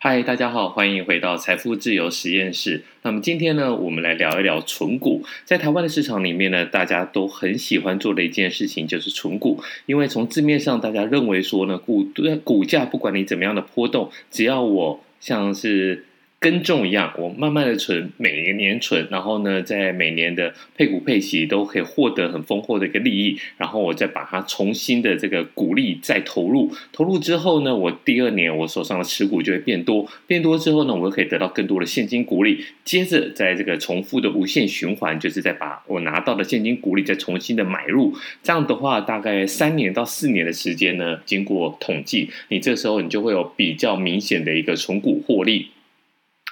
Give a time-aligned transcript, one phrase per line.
[0.00, 2.84] 嗨，大家好，欢迎回到财富自由实验室。
[3.02, 5.24] 那么今天呢，我们来聊一聊存股。
[5.44, 12.06] 在台湾的市场里面呢，大家都很喜欢做的一件事情就是存股，因为从字面上，大家认为说呢，股
[12.44, 16.04] 股价不管你怎么样的波动，只要我像是。
[16.40, 45.70] 跟种一样，我慢慢的存，每一年存，然后呢，在每年的配股配息都可以获得很丰厚的一个利益，然后我再把它重新的这个股利再投入，投入之后呢，我第二年我手上的持股就会变多，变多之后呢，我就可以得到更多的现金股利，接着在这个重复的无限循环，就是再把我拿到的现金股利再重新的买入，这样的话，大概三年到四年的时间呢，经过统计，你这时候你就会有比较明显的一个存股获利。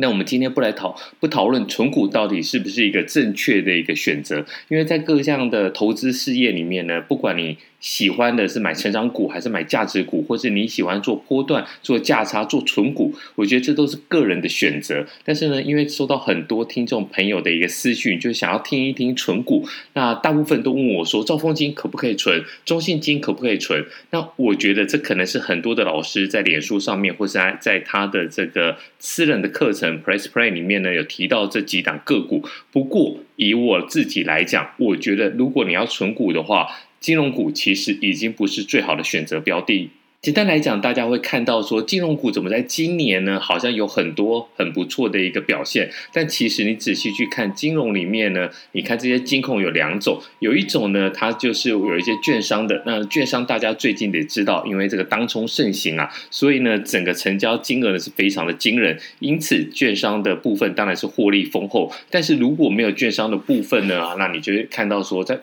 [0.00, 7.58] 那我们今天不来讨不讨论存股到底是不是一个正确的一个选择，因为在各项的投资事业里面呢，不管你。
[7.80, 13.14] 喜欢的是买成长股还是买价值股，或是你喜欢做波段、做价差、做存股？
[13.34, 15.06] 我觉得这都是个人的选择。
[15.24, 19.66] 但是呢，因为收到很多听众朋友的一个私讯，就想要听一听存股。
[19.94, 22.44] 那大部分都问我说：“兆丰金可不可以存？
[22.66, 32.44] 中信金可不可以存？”那我觉得这可能是很多的老师在脸书上面，或是在在他的这个私人的课程 Press Play 里面呢，有提到这几档个股。
[32.70, 36.66] 不过以我自己来讲，我觉得如果你要存股的话，
[37.00, 39.90] 金融股其实已经不是最好的选择标的。
[40.20, 43.40] 简单来讲，大家会看到说，金融股怎么在今年呢？
[43.40, 45.90] 好像有很多很不错的一个表现。
[46.12, 52.82] 但其实你仔细去看金融里面呢，你看这些金控有两种，有一种呢，它就是有一些券商的。
[52.84, 59.00] 那券商大家最近得知道，因为这个当冲盛行啊，所以呢，整个成交金额呢是非常的惊人。
[59.20, 61.90] 因此，券商的部分当然是获利丰厚。
[62.10, 65.40] 但是如果没有券商的部分呢，那你就会看到说在。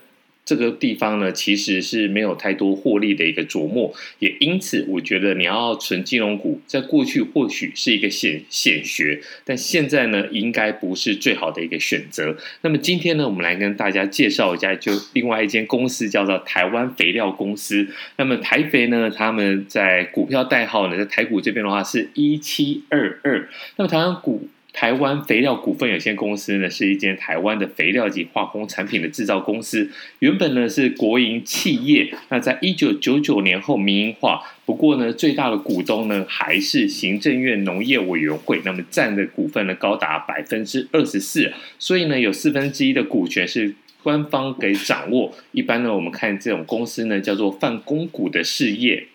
[0.47, 12.37] 这个地方呢，其实是没有太多获利的一个琢磨，也因此，我觉得你要存金融股，在过去或许是一个显显学，但现在呢，应该不是最好的一个选择。
[12.61, 17.85] 那么今天呢，我们来跟大家介绍一下，就另外一间公司叫做台湾肥料公司。
[18.15, 23.49] 那么台肥呢，他们在股票代号呢，在台股这边的话是一七二二。
[23.75, 24.47] 那么台湾股。
[24.79, 29.89] 台湾肥料股份有限公司呢，是一间台湾的肥料及化工产品的制造公司。
[30.19, 34.43] 原本呢是国营企业，那在一九九九年后民营化。
[34.67, 41.51] 不过呢，最大的股东呢还是行政院农业委员会，那么占的股份呢高达百分之二十四。
[41.79, 43.73] 所以呢，有四分之一的股权是
[44.03, 45.35] 官方给掌握。
[45.53, 49.07] 一般呢，我们看这种公司呢叫做泛公股的事业。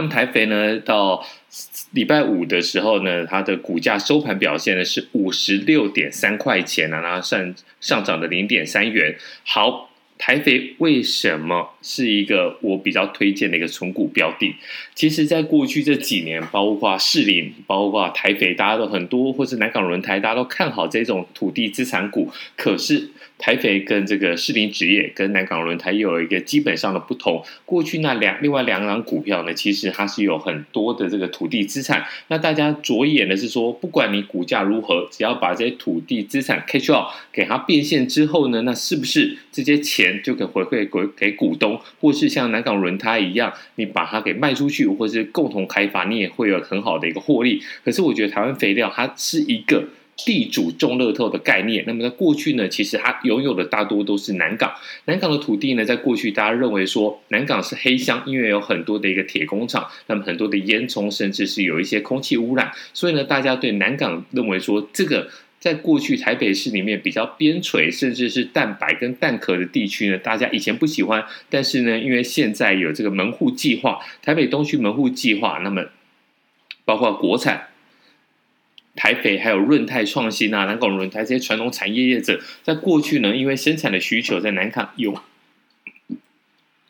[0.00, 1.22] 那么台肥呢，到
[1.90, 9.14] 礼拜五的时候呢，它的股价收盘表现呢是五十六点三块钱啊，然后上上涨的零点三元。
[9.44, 9.89] 好。
[10.20, 14.54] 台肥为什么是一个我比较推荐的一个存股标的？
[14.94, 22.30] 其实，在过去这几年，包括士林，包括台肥，大家都很多，或是南港轮胎，大家都看好这种土地资产股。
[22.54, 23.08] 可是，
[23.38, 27.42] 台肥跟这个士林纸业跟南港轮胎又有一个基本上的不同。
[27.64, 32.04] 过去那两另外两档股票呢，其实它是有很多的这个土地资产。
[32.28, 40.09] 那大家着眼的是说，不管你股价如何，只要把这些土地资产 catch out 给它变现之后呢，那是不是这些钱？
[40.22, 47.62] 就可以回馈给给股东，或是像南港轮胎一样，你把它给卖出去，或是共同开发，你也会有很好的一个获利。
[47.84, 49.84] 可是我觉得台湾肥料它是一个
[50.16, 51.84] 地主中乐透的概念。
[51.86, 54.72] 那么在过去呢，其实它拥有的大多都是南港。
[55.06, 65.28] 南港的土地呢，在过去大家认为说南港是黑箱，因为有很多的一个铁工厂，那么很多的烟囱，甚至是有一些空气污染，所以呢，大家对南港认为说这个。
[65.60, 75.84] 在过去台北市里面比较边陲，甚至是蛋白跟蛋壳的地区呢，大家以前不喜欢，但是呢，因为现在有这个门户计划，台北东区门户计划，那么
[76.86, 77.68] 包括国产、
[78.96, 85.20] 台北还有润泰创新啊、南港轮胎这些传统产业业者，在过去呢，因为生产的需求在南港有。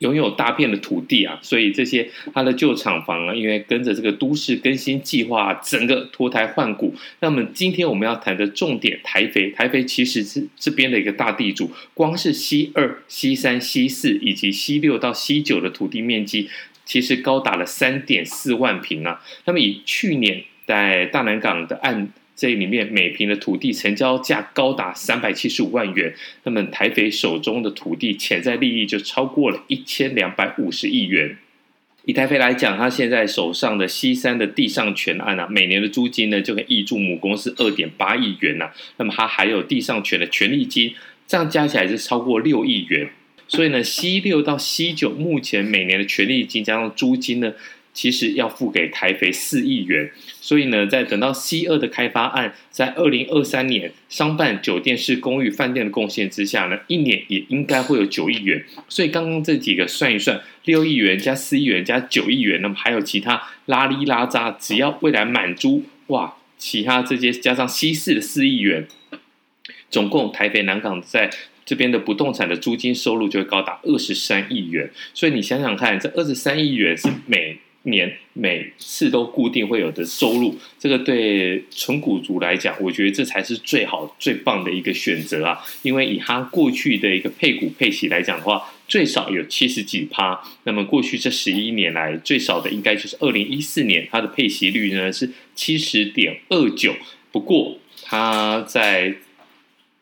[0.01, 6.95] 拥有大片的土地啊，所以这些它的旧厂房啊，因为跟着这个都市更新计划，整个脱胎换骨。
[7.21, 16.49] 那么今天我们要谈的重点，台肥，台肥其实是这边的一个大地主，光是 C 二、C 三、C 四以及 C 六到 C 九的土地面积，
[16.85, 19.23] 其实高达了三点四万坪啊。
[19.45, 22.09] 那么以去年在大南港的案。
[22.41, 26.15] 这里面每坪的土地成交价高达三百七十五万元，
[26.45, 31.37] 那么台肥手中的土地潜在利益就超过了一千两百五十亿元。
[32.07, 38.75] 以台肥来讲，他现在手上的 C 三的地上权案啊，每年的租金呢就可以挹注母公司二点八亿元呐、啊。
[38.97, 40.95] 那么它还有地上权的权利金，
[41.27, 43.11] 这样加起来是超过六亿元。
[43.49, 47.53] 所以呢，C 六到 C 九目前每年的权利金加上租金呢。
[47.93, 50.11] 其实要付给台肥四亿元，
[50.41, 58.65] 所以呢，在等到 C 二的开发案在二零二三年商办酒店式公寓饭店的贡献之下呢，一年也应该会有九亿元。
[58.89, 68.87] 所以刚刚这几个算一算，六亿元加四亿元加九亿元，那么还有其他拉哩拉杂，只要未来满租哇，其他这些加上 C 四的四亿元，
[69.91, 71.29] 总共台肥南港在
[71.65, 74.91] 这边的不动产的租金收入就会高达二十三亿元。
[75.13, 85.59] 所以你想想看，这二十三亿元是每年每次都固定会有的收入，这个对存股族来讲，我觉得这才是最好最棒的一个选择啊！
[85.83, 90.39] 因为以他过去的一个配股配息来讲的话，最少有七十几趴。
[90.65, 96.95] 那么过去这十一年来，最少的应该就是二零一四年，它的配息率呢是七十点二九。
[97.33, 99.15] 不过它在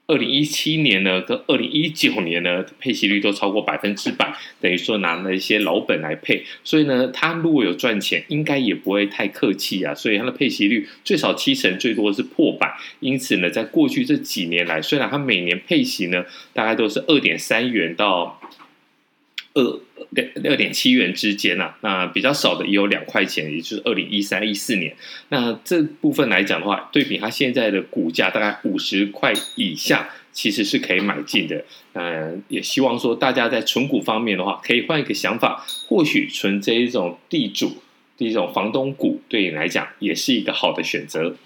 [0.08, 12.74] 二零一七年呢，跟二零一九年呢，配息率都超过百分之百，等于说拿了一些老本来配，所以呢，他如果有赚钱，应该也不会太客气啊，所以他的配息率最少七成，最多是破百。
[13.00, 16.24] 因此呢，在过去这几年来，虽然他每年配息呢，
[16.54, 18.40] 大概都是二点三元到
[19.58, 19.80] 二。
[20.10, 24.96] 六六点七元之间呐、啊，那比较少的也有两块钱，也就是二零一三一四年。
[25.28, 31.62] 那这部分来讲的话，对比它现在的股价大概五十块以下，其实是可以买进的。
[31.92, 37.76] 嗯，也希望说大家在存股方面的话，可以换一个想法，或许存这一种地主、
[38.16, 41.36] 这种房东股，对你来讲也是一个好的选择。